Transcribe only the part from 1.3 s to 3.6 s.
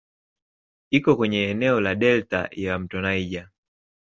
eneo la delta ya "mto Niger".